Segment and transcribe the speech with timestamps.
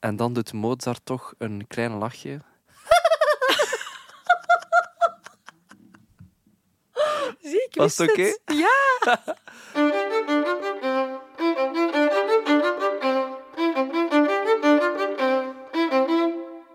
[0.00, 2.40] En dan doet Mozart toch een klein lachje.
[7.40, 8.36] Zie, ik Was het oké?
[8.44, 8.76] Ja.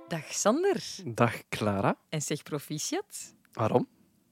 [0.07, 0.83] Dag Sander.
[1.05, 1.95] Dag Clara.
[2.09, 3.33] En zeg proficiat.
[3.53, 3.87] Waarom?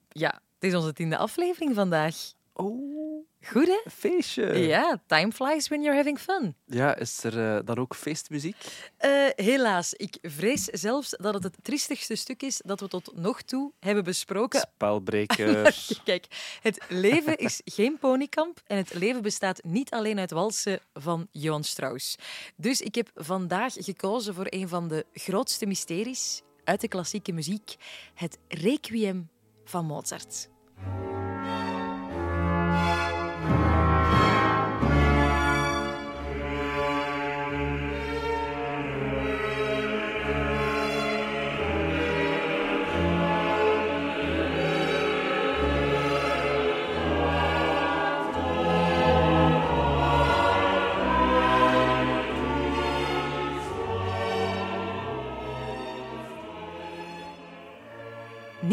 [0.09, 2.15] Ja, het is onze tiende aflevering vandaag.
[2.53, 3.00] Oh,
[3.47, 3.89] Goed, hè?
[3.91, 4.57] feestje.
[4.57, 6.55] Ja, time flies when you're having fun.
[6.65, 8.55] Ja, is er eh, dan ook feestmuziek?
[8.97, 13.41] Eh, helaas, ik vrees zelfs dat het het triestigste stuk is dat we tot nog
[13.41, 14.59] toe hebben besproken.
[14.59, 15.75] Spelbreker.
[16.03, 16.25] Kijk,
[16.61, 21.63] het leven is geen ponykamp en het leven bestaat niet alleen uit walsen van Johann
[21.63, 22.15] Strauss.
[22.55, 27.75] Dus ik heb vandaag gekozen voor een van de grootste mysteries uit de klassieke muziek,
[28.13, 29.29] het Requiem
[29.63, 30.49] van Mozart.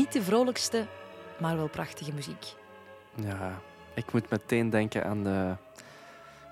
[0.09, 0.87] Niet de vrolijkste,
[1.39, 2.55] maar wel prachtige muziek.
[3.15, 3.61] ja,
[3.95, 5.57] ik moet meteen denken aan de,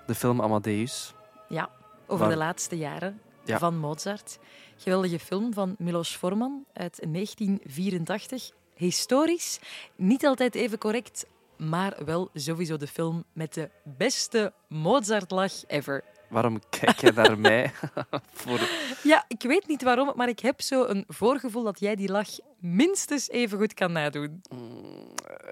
[0.05, 1.13] de film Amadeus.
[1.49, 1.69] Ja,
[2.07, 3.57] over de laatste jaren Ja.
[3.57, 4.39] van Mozart.
[4.77, 8.51] Geweldige film van Milos Forman uit 1984.
[8.75, 9.59] Historisch,
[9.95, 11.25] niet altijd even correct,
[11.57, 16.03] maar wel sowieso de film met de beste Mozart-lach ever.
[16.29, 17.71] Waarom kijk je naar mij?
[18.33, 18.59] Voor...
[19.03, 22.29] Ja, ik weet niet waarom, maar ik heb zo een voorgevoel dat jij die lach
[22.59, 24.41] minstens even goed kan nadoen.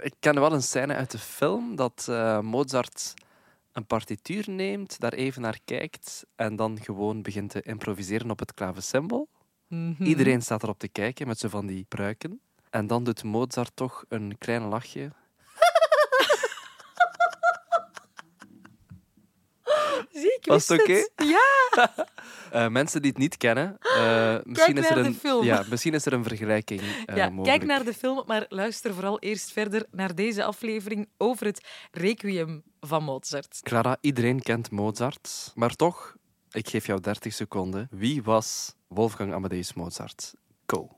[0.02, 3.14] Ik ken wel een scène uit de film dat eh, Mozart
[3.72, 8.54] een partituur neemt, daar even naar kijkt en dan gewoon begint te improviseren op het
[8.54, 9.28] klavecimbal.
[9.68, 10.04] Mhm.
[10.04, 12.40] Iedereen staat erop te kijken met zo van die pruiken.
[12.70, 15.12] En dan doet Mozart toch een klein lachje.
[20.46, 21.90] Ik Was het Ja,
[22.56, 25.44] Eh, mensen die het niet kennen, eh, misschien, is naar er de een, film.
[25.44, 27.58] Ja, misschien is er een vergelijking eh, ja mogelijk.
[27.58, 32.64] kijk naar de film, maar luister vooral eerst verder naar deze aflevering over het Requiem
[32.80, 33.60] van Mozart.
[33.62, 36.16] Clara, iedereen kent Mozart, maar toch,
[36.52, 37.88] ik geef jou 30 seconden.
[37.92, 40.34] Wie was Wolfgang Amadeus Mozart?
[40.66, 40.96] Go.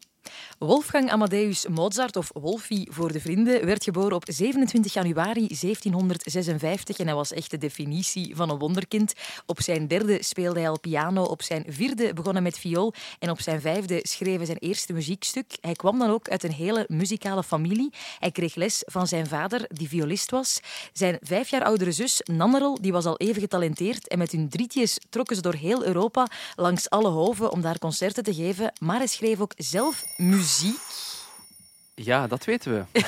[0.60, 7.06] Wolfgang Amadeus Mozart, of Wolfie voor de vrienden, werd geboren op 27 januari 1756 en
[7.06, 9.14] hij was echt de definitie van een wonderkind.
[9.46, 13.30] Op zijn derde speelde hij al piano, op zijn vierde begon hij met viool en
[13.30, 15.58] op zijn vijfde schreef hij zijn eerste muziekstuk.
[15.62, 17.94] Hij kwam dan ook uit een hele muzikale familie.
[18.20, 20.60] Hij kreeg les van zijn vader, die violist was.
[20.94, 24.98] Zijn vijf jaar oudere zus, Nannerl, die was al even getalenteerd en met hun drietjes
[25.10, 28.74] trokken ze door heel Europa langs alle hoven om daar concerten te geven.
[28.80, 30.80] Maar hij schreef ook zelf muziek.
[31.96, 32.86] Ja, dat weten we.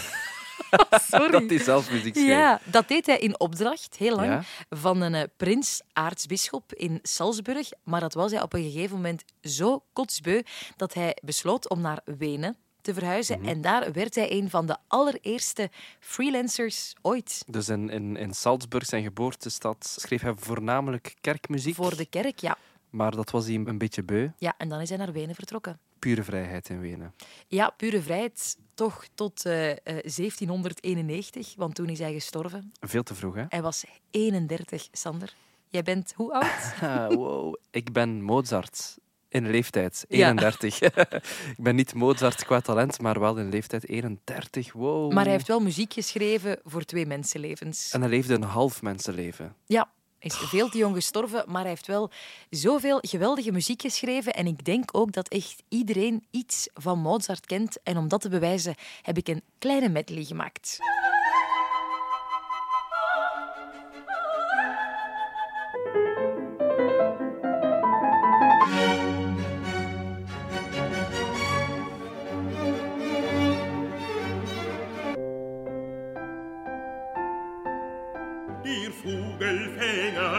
[1.12, 1.32] Sorry.
[1.32, 2.16] dat hij zelf muziek.
[2.16, 4.44] Ja, dat deed hij in opdracht, heel lang, Ja.
[4.70, 7.70] van een eh, prins, aartsbisschop in Salzburg.
[7.84, 10.42] Maar dat was hij op een gegeven moment zo kotsbeu
[10.76, 13.40] dat hij besloot om naar Wenen te verhuizen.
[13.40, 13.48] Mhm.
[13.50, 17.44] En daar werd hij een van de allereerste freelancers ooit.
[17.48, 21.76] Dus in, in, in Salzburg, zijn geboortestad, schreef hij voornamelijk kerkmuziek.
[21.76, 22.58] Voor de kerk, ja.
[22.90, 24.28] Maar dat was hij een beetje beu.
[24.38, 24.54] ja.
[24.58, 25.80] En dan is hij naar Wenen vertrokken.
[26.00, 27.14] Pure vrijheid in Wenen.
[27.48, 32.72] Ja, pure vrijheid toch tot eh, eh, 1791, want toen is hij gestorven.
[32.80, 33.44] Veel te vroeg, hè?
[33.50, 35.34] Hij was 31, Sander.
[35.68, 36.74] Jij bent hoe oud?
[36.82, 37.56] Ah, wow.
[37.72, 38.98] Ik ben Mozart.
[39.32, 40.28] In leeftijd, Ja.
[40.30, 40.82] 31.
[41.58, 44.74] ik ben niet Mozart qua talent, maar wel in leeftijd 31.
[44.74, 45.14] Wow.
[45.14, 47.92] Maar hij heeft wel muziek geschreven voor twee mensenlevens.
[47.92, 49.56] En hij leefde een half mensenleven.
[49.66, 52.12] Ja, is veel te jong gestorven, maar hij heeft wel
[52.50, 54.34] zoveel geweldige muziek geschreven.
[54.34, 57.84] En ik denk ook dat echt iedereen iets van Mozart kent.
[57.84, 60.78] En om dat te bewijzen heb ik een kleine medley gemaakt.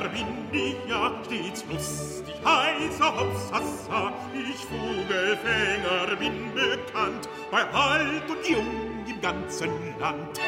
[0.01, 4.13] Vogelfänger bin ich ja stets lustig, heißer Hops, hassa.
[4.33, 10.41] Ich Vogelfänger bin bekannt, bei alt und jung im ganzen Land.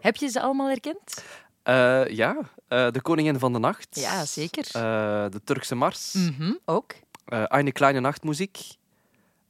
[0.00, 1.24] Heb je ze allemaal herkend?
[1.62, 2.36] Eh, ja,
[2.68, 3.88] eh, de Koningin van de Nacht.
[3.90, 4.64] Ja, zeker.
[4.66, 6.12] Eh, de Turkse Mars.
[6.14, 6.94] Mhm, ook.
[7.24, 8.58] Eh, Eine kleine nachtmuziek.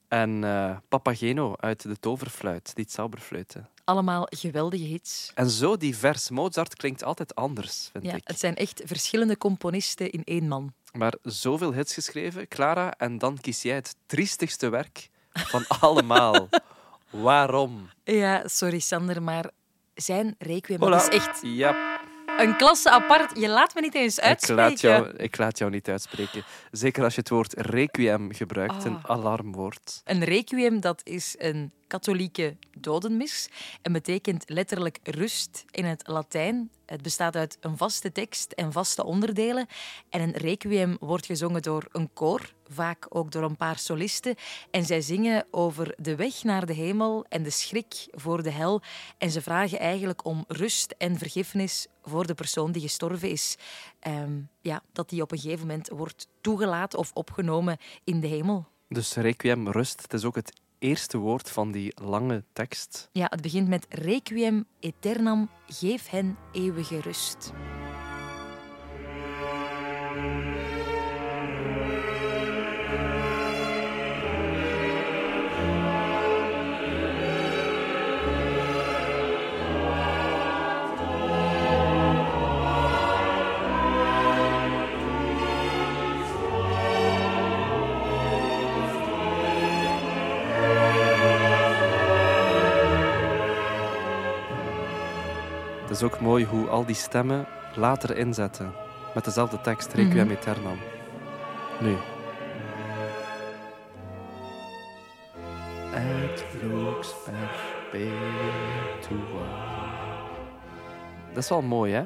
[0.08, 3.68] En eh, Papageno uit de toverfluit, die het zauberfluiten.
[3.90, 5.30] Allemaal geweldige hits.
[5.34, 6.30] En zo divers.
[6.30, 8.20] Mozart klinkt altijd anders, vind Ja, ik.
[8.24, 10.72] het zijn echt verschillende componisten in één man.
[10.92, 16.48] Maar zoveel hits geschreven, Clara, en dan kies jij het triestigste werk van allemaal.
[17.10, 17.90] Waarom?
[18.04, 19.50] Ja, sorry Sander, maar
[19.94, 22.00] zijn requiem is echt Ja,
[22.38, 23.38] een klasse apart.
[23.38, 24.64] Je laat me niet eens ik uitspreken.
[24.64, 26.42] laat, jou, ik laat jou niet uitspreken.
[26.70, 29.10] Zeker als je het woord requiem gebruikt, een Ah.
[29.10, 30.00] alarmwoord.
[30.04, 33.48] Een requiem dat is een katholieke dodenmis
[33.82, 36.70] en betekent letterlijk rust in het Latijn.
[36.86, 39.66] Het bestaat uit een vaste tekst en vaste onderdelen.
[40.08, 44.34] En een requiem wordt gezongen door een koor, vaak ook door een paar solisten.
[44.70, 48.82] En zij zingen over de weg naar de hemel en de schrik voor de hel.
[49.18, 53.56] En ze vragen eigenlijk om rust en vergiffenis voor de persoon die gestorven is.
[54.00, 58.66] Ehm, ja, dat die op een gegeven moment wordt toegelaten of opgenomen in de hemel.
[58.88, 63.08] Dus requiem, rust, het is ook het eerste woord van die lange tekst.
[63.12, 67.52] Ja, het begint met Requiem aeternam, geef hen eeuwige rust.
[96.00, 98.72] Is ook mooi hoe al die stemmen later inzetten.
[99.14, 100.36] Met dezelfde tekst, Requiem Mhm.
[100.36, 100.78] aeternam.
[101.80, 101.96] Nu.
[105.94, 108.18] Et lux perpetua.
[111.28, 112.04] Dat is wel mooi, hè?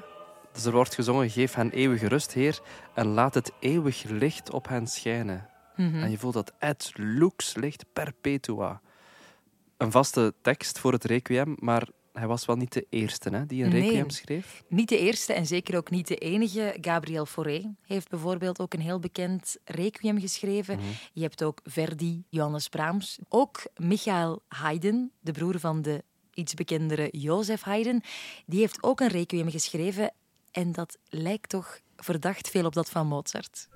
[0.52, 2.60] Dus er wordt gezongen, geef hen eeuwige rust, Heer,
[2.94, 5.48] en laat het eeuwig licht op hen schijnen.
[5.76, 6.02] Mhm.
[6.02, 8.80] En je voelt dat et lux licht perpetua.
[9.76, 13.64] Een vaste tekst voor het requiem, maar hij was wel niet de eerste hè, die
[13.64, 13.80] een Nee.
[13.82, 14.62] requiem schreef.
[14.68, 16.76] Niet de eerste en zeker ook niet de enige.
[16.80, 20.78] Gabriel Fauré heeft bijvoorbeeld ook een heel bekend requiem geschreven.
[21.12, 23.18] Je hebt ook Verdi, Johannes Brahms.
[23.28, 28.02] Ook Michael Haydn, de broer van de iets bekendere Jozef Haydn,
[28.46, 30.12] die heeft ook een requiem geschreven.
[30.50, 33.68] En dat lijkt toch verdacht veel op dat van Mozart.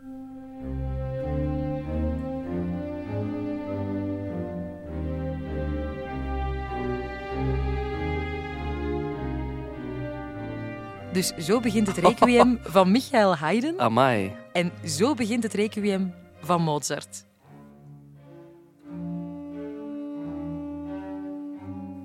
[11.13, 14.37] Dus zo begint het requiem van Michael Haydn Amai.
[14.53, 17.27] en zo begint het requiem van Mozart.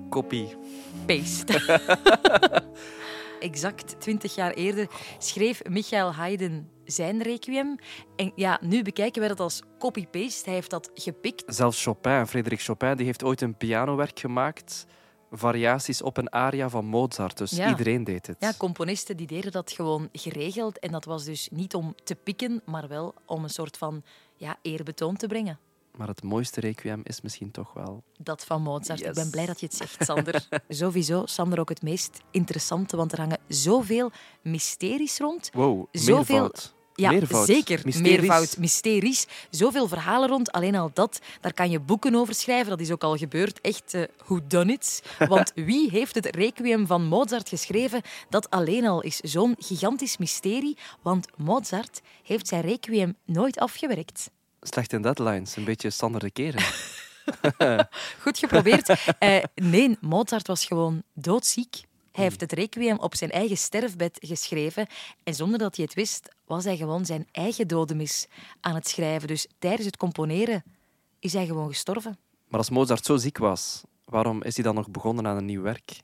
[0.08, 0.56] Kopie.
[1.06, 1.80] Paste.
[3.40, 4.86] Exact twintig jaar eerder
[5.18, 7.76] schreef Michael Haydn zijn requiem.
[8.16, 10.44] En ja, nu bekijken wij dat als copy-paste.
[10.44, 11.42] Hij heeft dat gepikt.
[11.46, 14.86] Zelfs Chopin, Frederik Chopin, die heeft ooit een pianowerk gemaakt.
[15.38, 17.38] Variaties op een aria van Mozart.
[17.38, 17.68] Dus Ja.
[17.68, 18.36] iedereen deed het.
[18.38, 20.78] Ja, componisten die deden dat gewoon geregeld.
[20.78, 24.02] En dat was dus niet om te pikken, maar wel om een soort van
[24.36, 25.58] ja, eerbetoon te brengen.
[25.96, 28.02] Maar het mooiste requiem is misschien toch wel...
[28.18, 28.98] Dat van Mozart.
[28.98, 29.08] Yes.
[29.08, 30.48] Ik ben blij dat je het zegt, Sander.
[30.68, 34.10] Sowieso, Sander, ook het meest interessante, want er hangen zoveel
[34.42, 35.50] mysteries rond.
[35.52, 36.74] Wow, Zoveel- meervoud.
[36.94, 37.46] Ja, Meervoud.
[37.46, 37.80] zeker.
[37.84, 38.16] Mysteries.
[38.16, 39.26] Meervoud, mysteries.
[39.50, 40.52] Zoveel verhalen rond.
[40.52, 42.70] Alleen al dat, daar kan je boeken over schrijven.
[42.70, 43.60] Dat is ook al gebeurd.
[43.60, 45.02] Echt, uh, who done it?
[45.28, 48.02] Want wie heeft het Requiem van Mozart geschreven?
[48.28, 50.76] Dat alleen al is zo'n gigantisch mysterie.
[51.02, 54.30] Want Mozart heeft zijn Requiem nooit afgewerkt.
[54.60, 56.62] Slecht in deadlines, een beetje Sander de Keren.
[58.22, 59.14] Goed geprobeerd.
[59.18, 61.82] Eh, nee, Mozart was gewoon doodziek.
[62.14, 64.86] Hij heeft het requiem op zijn eigen sterfbed geschreven.
[65.22, 68.26] En zonder dat hij het wist, was hij gewoon zijn eigen dodemis
[68.60, 69.28] aan het schrijven.
[69.28, 70.64] Dus tijdens het componeren
[71.18, 72.18] is hij gewoon gestorven.
[72.48, 75.62] Maar als Mozart zo ziek was, waarom is hij dan nog begonnen aan een nieuw
[75.62, 76.00] werk?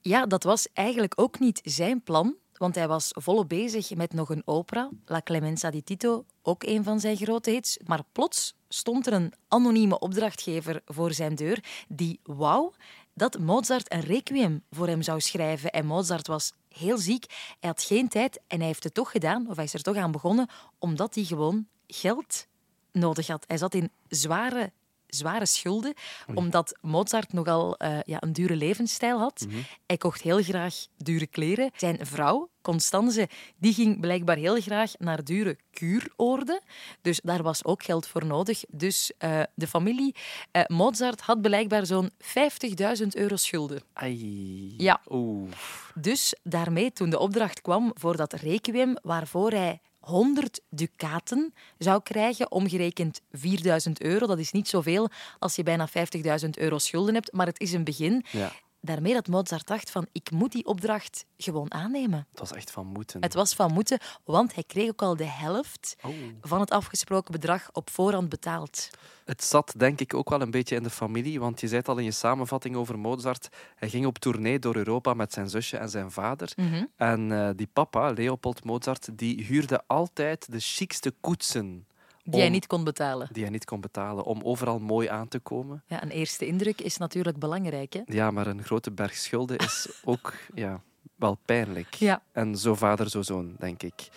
[0.00, 2.34] Ja, dat was eigenlijk ook niet zijn plan.
[2.52, 6.84] Want hij was volop bezig met nog een opera, La Clemenza di Tito, ook een
[6.84, 7.78] van zijn grote hits.
[7.84, 12.72] Maar plots stond er een anonieme opdrachtgever voor zijn deur die wou
[13.16, 15.70] dat Mozart een requiem voor hem zou schrijven.
[15.70, 17.24] En Mozart was heel ziek,
[17.60, 19.96] hij had geen tijd en hij heeft het toch gedaan, of hij is er toch
[19.96, 22.46] aan begonnen, omdat hij gewoon geld
[22.92, 23.44] nodig had.
[23.46, 24.72] Hij zat in zware
[25.16, 25.94] zware schulden,
[26.34, 29.44] omdat Mozart nogal uh, ja, een dure levensstijl had.
[29.48, 29.56] Mhm.
[29.86, 31.70] Hij kocht heel graag dure kleren.
[31.76, 36.60] Zijn vrouw, Constanze, die ging blijkbaar heel graag naar dure kuuroorden.
[37.02, 38.62] Dus daar was ook geld voor nodig.
[38.68, 40.14] Dus uh, de familie
[40.52, 43.82] uh, Mozart had blijkbaar zo'n 50.000 euro schulden.
[43.92, 44.74] Ai.
[44.76, 45.00] Ja.
[45.08, 45.50] Oeh.
[45.94, 52.50] Dus daarmee, toen de opdracht kwam voor dat requiem, waarvoor hij 100 ducaten zou krijgen,
[52.50, 54.26] omgerekend 4000 euro.
[54.26, 55.08] Dat is niet zoveel
[55.38, 58.24] als je bijna 50.000 euro schulden hebt, maar het is een begin.
[58.30, 58.52] Ja.
[58.80, 62.26] Daarmee dat Mozart dacht van ik moet die opdracht gewoon aannemen.
[62.30, 63.22] Het was echt van moeten.
[63.22, 66.14] Het was van moeten, want hij kreeg ook al de helft Oh.
[66.40, 68.90] van het afgesproken bedrag op voorhand betaald.
[69.24, 71.88] Het zat denk ik ook wel een beetje in de familie, want je zei het
[71.88, 73.48] al in je samenvatting over Mozart.
[73.74, 76.52] Hij ging op tournee door Europa met zijn zusje en zijn vader.
[76.56, 76.84] Mhm.
[76.96, 81.86] En eh, die papa, Leopold Mozart, die huurde altijd de chicste koetsen.
[82.26, 83.28] Die hij om- niet kon betalen.
[83.32, 85.82] Die hij niet kon betalen, om overal mooi aan te komen.
[85.86, 87.92] Ja, een eerste indruk is natuurlijk belangrijk.
[87.92, 88.00] Hè?
[88.06, 90.80] Ja, maar een grote berg schulden is ook ja,
[91.16, 91.94] wel pijnlijk.
[91.94, 92.22] Ja.
[92.32, 94.08] En zo vader, zo zoon, denk ik.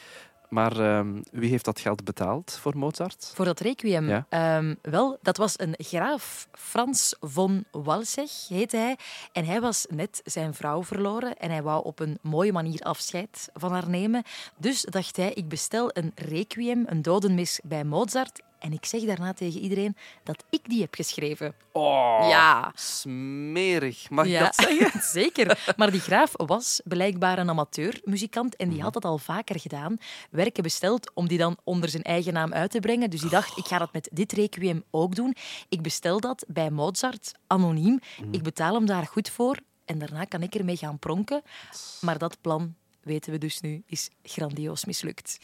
[0.49, 3.31] Maar ehm, wie heeft dat geld betaald voor Mozart?
[3.35, 4.07] Voor dat requiem.
[4.07, 4.25] Ja.
[4.29, 8.97] Ehm, wel, dat was een graaf, Frans von Walseg heette hij.
[9.31, 13.49] En hij was net zijn vrouw verloren en hij wou op een mooie manier afscheid
[13.53, 14.23] van haar nemen.
[14.57, 18.41] Dus dacht hij, ik bestel een requiem, een dodenmis bij Mozart.
[18.59, 21.53] En ik zeg daarna tegen iedereen dat ik die heb geschreven.
[21.71, 22.71] Oh, Ja.
[22.75, 24.09] smerig.
[24.09, 25.01] Mag ik Ja, dat zeggen?
[25.21, 25.73] zeker.
[25.77, 29.97] Maar die graaf was blijkbaar een amateurmuzikant en die had dat al vaker gedaan.
[30.31, 33.09] Werken besteld om die dan onder zijn eigen naam uit te brengen.
[33.09, 35.35] Dus die dacht, ik ga dat met dit requiem ook doen.
[35.69, 37.99] Ik bestel dat bij Mozart, anoniem.
[38.31, 41.41] Ik betaal hem daar goed voor en daarna kan ik ermee gaan pronken.
[42.01, 45.37] Maar dat plan, weten we dus nu, is grandioos mislukt.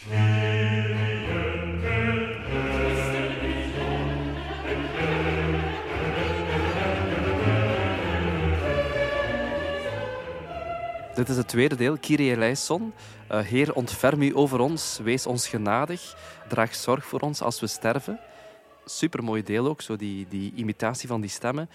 [11.15, 12.93] Dit is het tweede deel, Kyrie eleison.
[13.27, 16.15] Eh, Heer, ontferm u over ons, wees ons genadig,
[16.47, 18.19] draag zorg voor ons als we sterven.
[18.85, 21.69] Supermooi deel ook, zo die, die imitatie van die stemmen.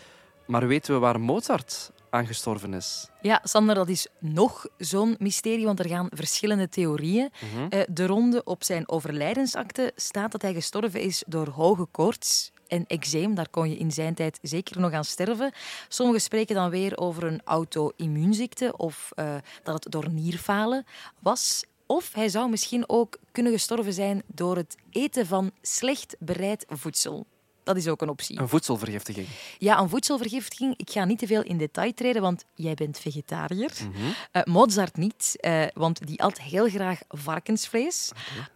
[0.46, 3.08] Maar weten we waar Mozart aan gestorven is?
[3.22, 7.30] Ja, Sander, dat is nog zo'n mysterie, want er gaan verschillende theorieën.
[7.70, 12.84] Eh, de ronde op zijn overlijdensakte staat dat hij gestorven is door hoge koorts en
[12.86, 13.34] eczeem.
[13.34, 15.52] Daar kon je in zijn tijd zeker nog aan sterven.
[15.88, 20.84] Sommigen spreken dan weer over een auto-immuunziekte of eh, dat het door nierfalen
[21.18, 21.64] was.
[21.86, 27.26] Of hij zou misschien ook kunnen gestorven zijn door het eten van slecht bereid voedsel.
[27.70, 28.40] Dat is ook een optie.
[28.40, 29.26] Een voedselvergiftiging.
[29.58, 30.74] Ja, een voedselvergiftiging.
[30.76, 33.70] Ik ga niet te veel in detail treden, want jij bent vegetariër.
[33.80, 34.02] Mhm.
[34.32, 38.10] Eh, Mozart niet, eh, want die at heel graag varkensvlees.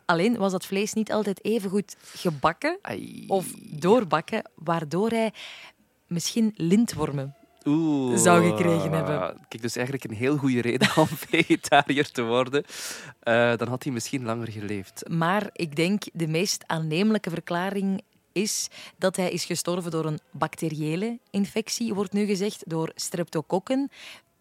[0.04, 3.24] Alleen was dat vlees niet altijd even goed gebakken Ai.
[3.26, 5.32] of doorbakken, waardoor hij
[6.06, 8.18] misschien lintwormen Oeh.
[8.18, 9.36] zou gekregen hebben.
[9.48, 12.64] Kijk, dus eigenlijk een heel goede reden om vegetariër te worden.
[13.20, 15.08] Eh, dan had hij misschien langer geleefd.
[15.08, 18.02] Maar ik denk de meest aannemelijke verklaring
[18.34, 23.90] is dat hij is gestorven door een bacteriële infectie, wordt nu gezegd, door streptokokken.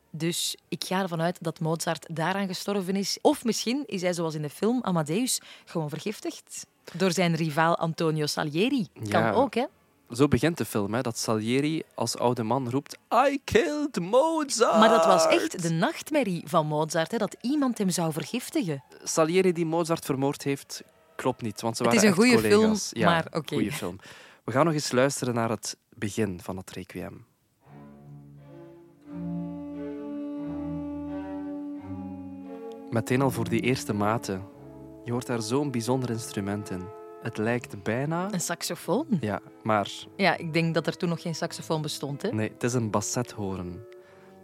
[0.09, 3.17] Dus ik ga ervan uit dat Mozart daaraan gestorven is.
[3.21, 6.65] Of misschien is hij, zoals in de film Amadeus, gewoon vergiftigd.
[6.93, 8.87] Door zijn rivaal Antonio Salieri.
[9.09, 9.31] Kan Ja.
[9.31, 9.65] ook, hè?
[10.11, 12.97] Zo begint de film, hè, dat Salieri als oude man roept
[13.29, 14.79] I killed Mozart.
[14.79, 18.83] Maar dat was echt de nachtmerrie van Mozart, hè, dat iemand hem zou vergiftigen.
[19.03, 20.83] Salieri die Mozart vermoord heeft,
[21.15, 22.87] klopt niet, want ze Het waren is een echt goede collega's.
[22.87, 23.53] film, ja, maar oké.
[23.55, 23.97] goede film.
[24.43, 27.25] We gaan nog eens luisteren naar het begin van het requiem.
[32.89, 34.43] Meteen al voor die eerste maten.
[35.05, 36.81] Je hoort daar zo'n bijzonder instrument in.
[37.21, 38.27] Het lijkt bijna...
[38.33, 39.05] Een saxofoon.
[39.19, 42.21] Ja, maar Ja, ik denk dat er toen nog geen saxofoon bestond.
[42.21, 42.31] Hè?
[42.31, 43.79] Nee, het is een bassethoorn.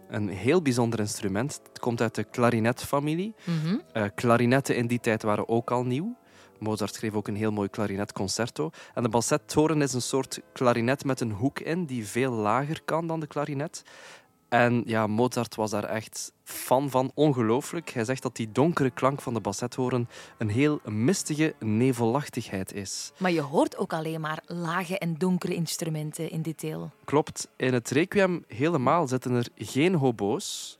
[0.08, 1.60] Een heel bijzonder instrument.
[1.68, 3.34] Het komt uit de klarinetfamilie.
[3.44, 3.78] Mhm.
[3.92, 6.16] Eh klarinetten in die tijd waren ook al nieuw.
[6.60, 8.70] Mozart schreef ook een heel mooi klarinetconcerto.
[8.94, 13.06] En de bassethoorn is een soort klarinet met een hoek in die veel lager kan
[13.06, 13.82] dan de klarinet.
[14.50, 17.90] En ja, Mozart was daar echt fan van, ongelooflijk.
[17.90, 23.12] Hij zegt dat die donkere klank van de bassethoorn een heel mistige nevelachtigheid is.
[23.16, 26.90] Maar je hoort ook alleen maar lage en donkere instrumenten in dit deel.
[27.04, 30.78] Klopt, in het requiem helemaal zitten er geen hobo's,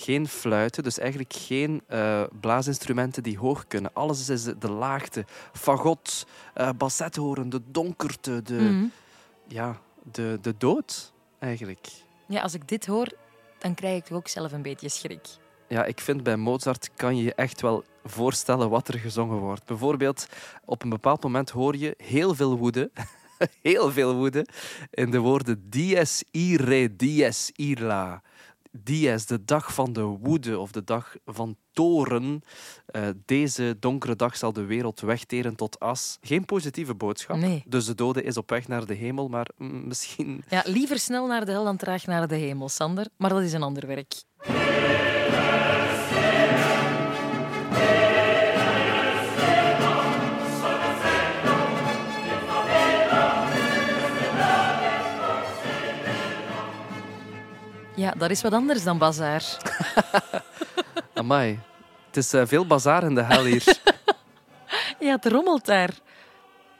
[0.00, 3.90] geen fluiten, dus eigenlijk geen eh, blaasinstrumenten die hoog kunnen.
[3.94, 8.84] Alles is de laagte, fagot, eh bassethoorn, de donkerte, de, Mhm.
[9.48, 9.80] ja,
[10.12, 11.88] de, de dood eigenlijk.
[12.26, 13.08] Ja, als ik dit hoor,
[13.58, 15.26] dan krijg ik ook zelf een beetje schrik.
[15.68, 19.64] Ja, ik vind bij Mozart kan je je echt wel voorstellen wat er gezongen wordt.
[19.64, 20.26] Bijvoorbeeld,
[20.64, 22.90] op een bepaald moment hoor je heel veel woede.
[23.62, 24.46] heel veel woede.
[24.90, 28.22] In de woorden dies ire, dies illa.
[28.72, 32.42] Dies, de dag van de woede of de dag van toren.
[32.86, 36.18] Eh, deze donkere dag zal de wereld wegteren tot as.
[36.20, 37.36] Geen positieve boodschap.
[37.36, 37.62] Nee.
[37.66, 41.26] Dus de dode is op weg naar de hemel, maar mm, misschien Ja, liever snel
[41.26, 43.06] naar de hel dan traag naar de hemel, Sander.
[43.16, 44.14] Maar dat is een ander werk.
[58.00, 59.44] Ja, Ja, dat is wat anders dan bazaar.
[61.14, 61.60] Amai.
[62.06, 63.64] Het is eh, veel bazaar in de hel hier.
[65.00, 65.90] Ja, het rommelt daar.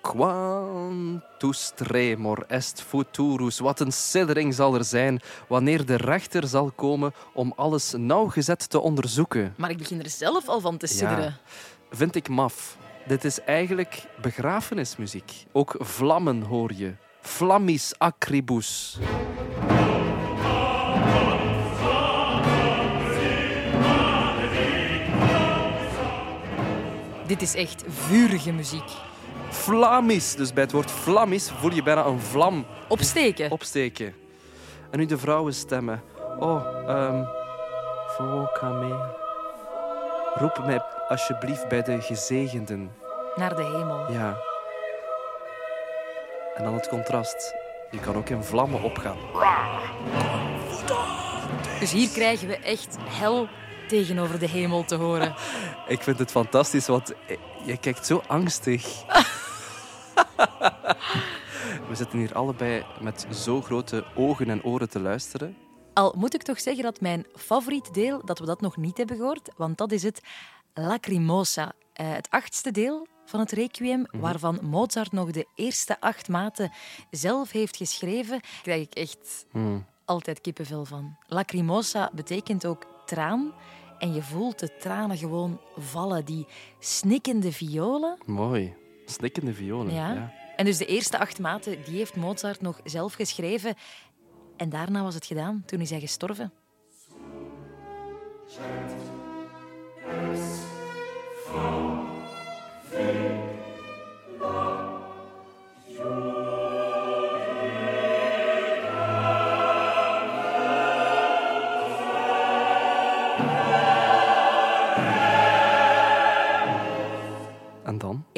[0.01, 3.59] Quantus tremor est futurus.
[3.59, 8.81] Wat een siddering zal er zijn wanneer de rechter zal komen om alles nauwgezet te
[8.81, 9.55] onderzoeken.
[9.57, 11.37] Maar ik begin er zelf al van te sidderen.
[11.91, 12.77] Vind ik maf.
[13.07, 15.47] Dit is eigenlijk begrafenismuziek.
[15.53, 16.95] Ook vlammen hoor je.
[17.21, 18.99] Flammis acribus.
[27.31, 28.91] Dit is echt vurige muziek.
[29.51, 30.35] Flammis.
[30.35, 33.51] Dus bij het woord flammis voel je bijna een vlam Opsteken.
[33.51, 34.15] opsteken.
[34.91, 36.03] En nu de vrouwenstemmen.
[36.39, 37.25] Oh, ehm
[38.17, 39.15] Vocame.
[40.35, 42.91] Roep mij alsjeblieft bij de gezegenden.
[43.37, 44.13] Naar de hemel.
[44.13, 44.37] Ja.
[46.55, 47.55] En dan het contrast.
[47.91, 49.19] Je kan ook in vlammen opgaan.
[51.81, 53.49] Dus hier krijgen we echt hel
[53.91, 55.35] tegenover de hemel te horen.
[55.95, 57.13] Ik vind het fantastisch, want
[57.65, 58.83] je kijkt zo angstig.
[61.89, 65.57] We zitten hier allebei met zo grote ogen en oren te luisteren.
[65.95, 69.17] Al moet ik toch zeggen dat mijn favoriet deel, dat we dat nog niet hebben
[69.17, 70.21] gehoord, want dat is het
[70.75, 71.73] Lacrimosa.
[71.93, 76.73] Eh, het achtste deel van het Requiem, waarvan Mozart nog de eerste acht maten
[77.11, 79.87] zelf heeft geschreven, krijg ik echt Hmm.
[80.05, 81.17] altijd kippenvel van.
[81.27, 83.53] Lacrimosa betekent ook traan.
[84.01, 86.25] En je voelt de tranen gewoon vallen.
[86.25, 86.47] Die
[86.79, 88.19] snikkende violen.
[88.27, 88.75] Mooi.
[89.05, 89.95] Snikkende violen.
[89.95, 90.13] Ja.
[90.13, 90.33] Ja.
[90.57, 93.75] En dus de eerste acht maten, die heeft Mozart nog zelf geschreven.
[94.57, 95.63] En daarna was het gedaan.
[95.67, 96.53] Toen is hij gestorven.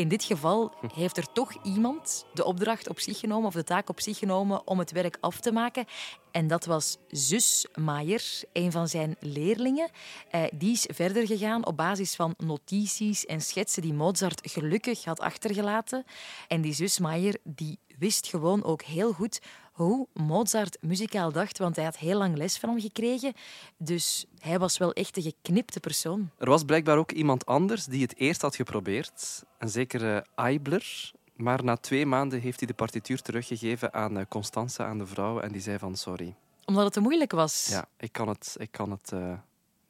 [0.03, 3.89] In dit geval heeft er toch iemand de opdracht op zich genomen, of de taak
[3.89, 5.85] op zich genomen, om het werk af te maken.
[6.31, 9.91] En dat was zus Maier, een van zijn leerlingen.
[10.31, 15.21] Eh, die is verder gegaan op basis van notities en schetsen die Mozart gelukkig had
[15.21, 16.05] achtergelaten.
[16.49, 19.41] En die zus Maier die wist gewoon ook heel goed
[19.73, 23.33] hoe Mozart muzikaal dacht, want hij had heel lang les van hem gekregen.
[23.77, 26.31] Dus hij was wel echt een geknipte persoon.
[26.39, 29.43] Er was blijkbaar ook iemand anders die het eerst had geprobeerd.
[29.59, 31.13] Een zekere Eibler.
[31.37, 35.41] Maar na twee maanden heeft hij de partituur teruggegeven aan eh, Constanze, aan de vrouw.
[35.41, 36.35] En die zei van sorry.
[36.65, 37.67] Omdat het te moeilijk was.
[37.71, 39.33] Ja, ik kan het, ik kan het eh,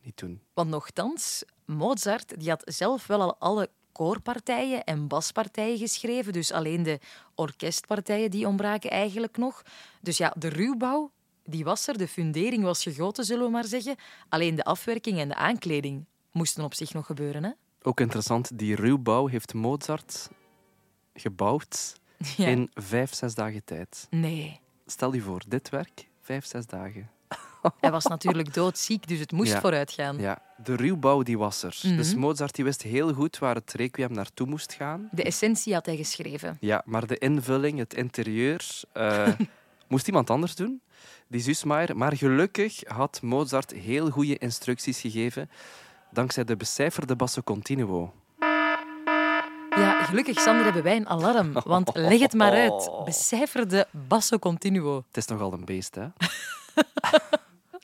[0.03, 0.41] niet doen.
[0.55, 6.33] Want nochtans, Mozart die had zelf wel al alle koorpartijen en baspartijen geschreven.
[6.33, 6.99] Dus alleen de
[7.35, 9.63] orkestpartijen die ontbraken eigenlijk nog.
[10.01, 11.11] Dus ja, de ruwbouw
[11.45, 13.97] die was er, de fundering was gegoten, zullen we maar zeggen.
[14.29, 17.45] Alleen de afwerking en de aankleding moesten op zich nog gebeuren.
[17.45, 17.51] Hè?
[17.83, 20.29] Ook interessant, die ruwbouw heeft Mozart
[21.15, 21.95] gebouwd
[22.37, 22.47] Ja.
[22.47, 24.07] in vijf, zes dagen tijd.
[24.11, 27.11] Nee, Stel je voor, dit werk, vijf, zes dagen.
[27.81, 29.61] Hij was natuurlijk doodziek, dus het moest Ja.
[29.61, 30.19] vooruitgaan.
[30.19, 31.79] Ja, de ruwbouw die was er.
[31.83, 31.97] Mhm.
[31.97, 35.09] Dus Mozart die wist heel goed waar het requiem naartoe moest gaan.
[35.13, 36.57] De essentie had hij geschreven.
[36.61, 39.29] Ja, maar de invulling, het interieur, eh,
[39.89, 40.81] moest iemand anders doen.
[41.29, 41.97] Die Zusmaier.
[41.97, 45.51] Maar gelukkig had Mozart heel goede instructies gegeven,
[46.11, 48.13] dankzij de becijferde basso continuo.
[49.77, 51.53] Ja, gelukkig, Sander, hebben wij een alarm.
[51.53, 52.91] Want leg het maar uit.
[53.05, 54.97] Becijfer de basso continuo.
[55.07, 56.07] Het is nogal een beest, hè?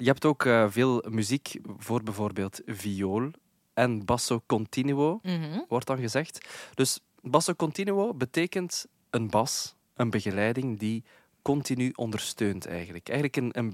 [0.01, 3.31] Je hebt ook eh, veel muziek voor bijvoorbeeld viool
[3.75, 5.61] en basso continuo, Mhm.
[5.69, 6.49] wordt dan gezegd.
[6.75, 11.05] Dus basso continuo betekent een bas, een begeleiding die
[11.43, 13.09] continu ondersteunt eigenlijk.
[13.09, 13.73] Eigenlijk een, een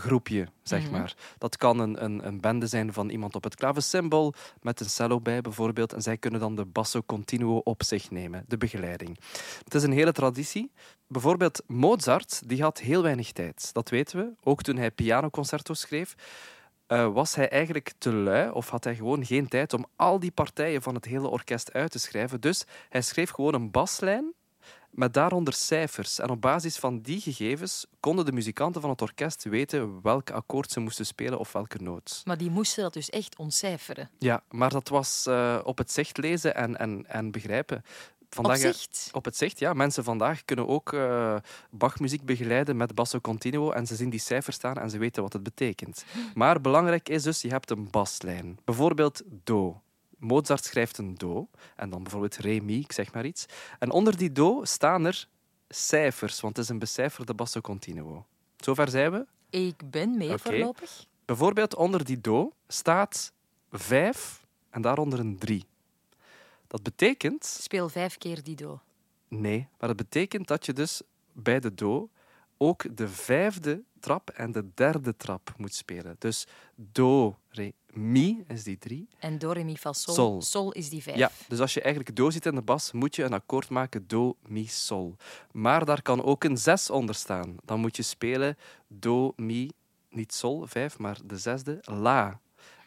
[0.00, 0.92] begeleidingsgroepje, zeg Mhm.
[0.92, 1.14] maar.
[1.38, 5.20] Dat kan een, een, een bende zijn van iemand op het klavecimbal met een cello
[5.20, 5.92] bij bijvoorbeeld.
[5.92, 9.18] En zij kunnen dan de basso continuo op zich nemen, de begeleiding.
[9.64, 10.70] Het is een hele traditie.
[11.06, 13.72] Bijvoorbeeld Mozart, die had heel weinig tijd.
[13.72, 14.32] Dat weten we.
[14.42, 16.14] Ook toen hij pianoconcerto's schreef,
[16.86, 20.30] eh, was hij eigenlijk te lui of had hij gewoon geen tijd om al die
[20.30, 22.40] partijen van het hele orkest uit te schrijven.
[22.40, 24.32] Dus hij schreef gewoon een baslijn
[24.90, 26.18] met daaronder cijfers.
[26.18, 30.70] En op basis van die gegevens konden de muzikanten van het orkest weten welk akkoord
[30.70, 32.22] ze moesten spelen of welke noot.
[32.24, 34.10] Maar die moesten dat dus echt ontcijferen.
[34.18, 37.84] Ja, maar dat was eh, op het zicht lezen en, en, en begrijpen.
[38.36, 39.08] Op eh, zicht.
[39.12, 39.72] op het zicht, ja.
[39.72, 41.36] Mensen vandaag kunnen ook eh
[41.70, 45.32] Bachmuziek begeleiden met basso continuo en ze zien die cijfers staan en ze weten wat
[45.32, 46.04] het betekent.
[46.34, 48.58] Maar belangrijk is dus, je hebt een baslijn.
[48.64, 49.80] Bijvoorbeeld do.
[50.20, 53.46] Mozart schrijft een do en dan bijvoorbeeld re, mi, ik zeg maar iets.
[53.78, 55.28] En onder die do staan er
[55.68, 58.26] cijfers, want het is een becijferde basso continuo.
[58.56, 59.26] Zover zijn we?
[59.50, 61.06] Ik ben mee voorlopig.
[61.24, 63.32] Bijvoorbeeld onder die do staat
[63.70, 65.64] 5 en daaronder een 3.
[66.66, 67.44] Dat betekent...
[67.44, 68.80] Speel vijf keer die do.
[69.28, 71.02] Nee, maar dat betekent dat je dus
[71.32, 72.08] bij de do
[72.56, 76.16] ook de vijfde trap en de derde trap moet spelen.
[76.18, 79.08] Dus do, re, mi is die 3.
[79.18, 80.14] En do, re, mi, fa, sol.
[80.14, 80.42] Sol.
[80.42, 81.16] Sol is die vijf.
[81.16, 84.04] Ja, dus als je eigenlijk do ziet in de bas, moet je een akkoord maken
[84.06, 85.16] do, mi, sol.
[85.52, 87.56] Maar daar kan ook een 6 onder staan.
[87.64, 88.56] Dan moet je spelen
[88.88, 89.70] do, mi,
[90.10, 92.40] niet sol, 5, maar de zesde, la.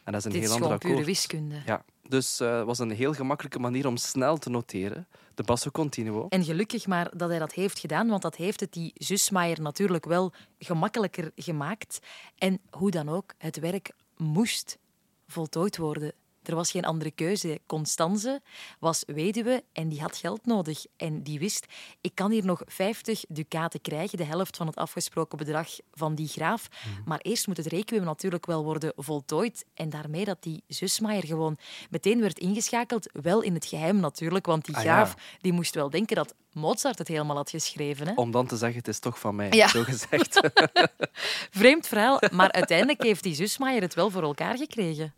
[0.04, 1.06] En dat is een Dit is heel ander gewoon pure akkoord.
[1.06, 1.62] wiskunde.
[1.66, 5.08] Ja, dus eh, het was een heel gemakkelijke manier om snel te noteren.
[5.34, 6.26] De basso continuo.
[6.28, 10.04] En gelukkig maar dat hij dat heeft gedaan, want dat heeft het die zusmaaier natuurlijk
[10.04, 11.98] wel gemakkelijker gemaakt.
[12.38, 14.78] En hoe dan ook, het werk moest
[15.26, 16.12] voltooid worden.
[16.44, 17.60] Er was geen andere keuze.
[17.66, 18.40] Constanze
[18.78, 20.84] was weduwe en die had geld nodig.
[20.96, 21.66] En die wist,
[22.00, 26.28] ik kan hier nog 50 ducaten krijgen, de helft van het afgesproken bedrag van die
[26.28, 26.68] graaf.
[27.04, 29.64] Maar eerst moet het requiem natuurlijk wel worden voltooid.
[29.74, 31.58] En daarmee dat die zusmaaier gewoon
[31.90, 33.10] meteen werd ingeschakeld.
[33.22, 35.22] Wel in het geheim natuurlijk, want die Ah, graaf ja.
[35.40, 38.06] die moest wel denken dat Mozart het helemaal had geschreven.
[38.06, 38.12] Hè?
[38.14, 39.68] Om dan te zeggen, het is toch van mij, Ja.
[39.68, 40.40] zo gezegd.
[41.50, 45.14] Vreemd verhaal, maar uiteindelijk heeft die zusmaaier het wel voor elkaar gekregen.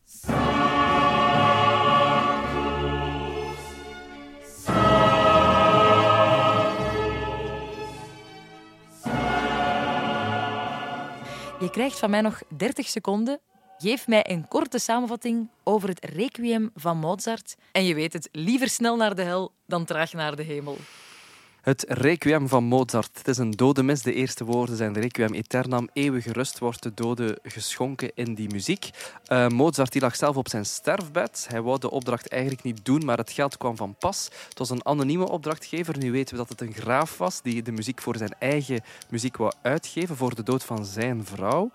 [11.66, 13.40] Je krijgt van mij nog 30 seconden.
[13.78, 17.56] Geef mij een korte samenvatting over het requiem van Mozart.
[17.72, 20.76] En je weet het, liever snel naar de hel dan traag naar de hemel.
[21.66, 23.18] Het Requiem van Mozart.
[23.18, 24.02] Het is een dode mis.
[24.02, 25.88] De eerste woorden zijn Requiem aeternam.
[25.92, 28.90] Eeuwige rust wordt de dode geschonken in die muziek.
[29.24, 31.46] Eh, Mozart die lag zelf op zijn sterfbed.
[31.48, 34.28] Hij wou de opdracht eigenlijk niet doen, maar het geld kwam van pas.
[34.48, 35.98] Het was een anonieme opdrachtgever.
[35.98, 39.36] Nu weten we dat het een graaf was die de muziek voor zijn eigen muziek
[39.36, 41.70] wou uitgeven voor de dood van zijn vrouw.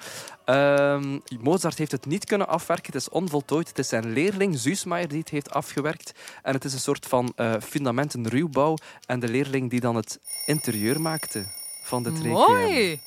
[0.46, 2.94] Ehm, Mozart heeft het niet kunnen afwerken.
[2.94, 3.68] Het is onvoltooid.
[3.68, 6.14] Het is zijn leerling Zusmayer die het heeft afgewerkt.
[6.44, 8.76] En het is een soort van eh fundamentenruwbouw.
[9.06, 11.46] En de leerling die dan het interieur maakte
[11.84, 12.32] van dit requiem.
[12.32, 13.00] Mooi!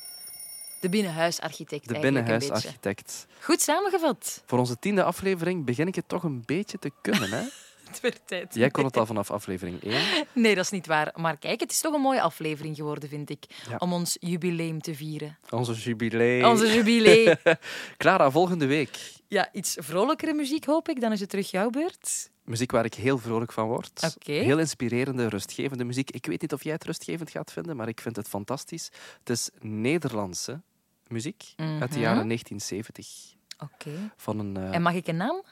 [0.79, 2.39] De binnenhuisarchitect De eigenlijk een beetje.
[2.39, 3.25] binnenhuisarchitect.
[3.39, 4.43] Goed samengevat.
[4.45, 7.31] Voor onze tiende aflevering begin ik het toch een beetje te kunnen.
[7.31, 7.43] Hè?
[7.85, 8.55] Het werd tijd.
[8.55, 10.03] Jij kon het al vanaf aflevering 1.
[10.33, 11.11] Nee, dat is niet waar.
[11.15, 13.45] Maar kijk, het is toch een mooie aflevering geworden, vind ik.
[13.69, 13.75] Ja.
[13.77, 15.37] Om ons jubileum te vieren.
[15.49, 16.47] Onze jubilee.
[16.47, 17.35] Onze jubilee.
[17.97, 18.97] Clara, volgende week.
[19.27, 21.01] ja, iets vrolijkere muziek, hoop ik.
[21.01, 22.29] Dan is het terug jouw beurt.
[22.45, 24.01] Muziek waar ik heel vrolijk van word.
[24.43, 26.11] Heel inspirerende, rustgevende muziek.
[26.11, 28.89] Ik weet niet of jij het rustgevend gaat vinden, maar ik vind het fantastisch.
[29.19, 30.61] Het is Nederlandse
[31.07, 31.99] muziek uit de Mhm.
[31.99, 34.11] jaren 1970 Oké.
[34.15, 35.43] van een eh, En mag ik een naam?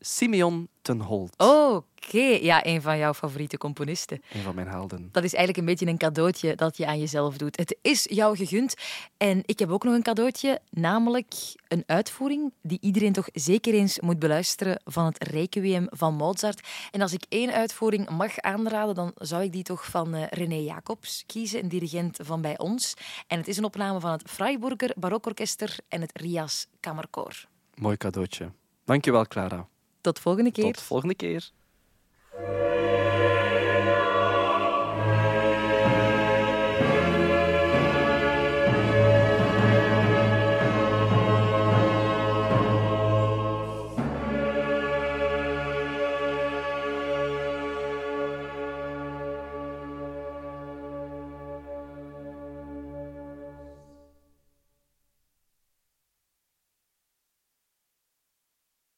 [0.00, 1.34] Simeon ten Holt.
[1.36, 2.38] Oké.
[2.40, 4.22] Ja, een van jouw favoriete componisten.
[4.32, 5.08] Een van mijn helden.
[5.12, 7.56] Dat is eigenlijk een beetje een cadeautje dat je aan jezelf doet.
[7.56, 8.74] Het is jou gegund.
[9.16, 11.34] En ik heb ook nog een cadeautje, namelijk
[11.68, 16.68] een uitvoering die iedereen toch zeker eens moet beluisteren van het Requiem van Mozart.
[16.90, 20.54] En als ik één uitvoering mag aanraden, dan zou ik die toch van eh, René
[20.54, 22.94] Jacobs kiezen, een dirigent van bij ons.
[23.26, 27.46] En het is een opname van het Freiburger Barokorkester en het Rias Kammerkoor.
[27.74, 28.52] Mooi cadeautje.
[28.84, 29.68] Dankjewel, Clara.
[30.00, 30.72] Tot volgende keer.
[30.72, 31.50] Tot volgende keer.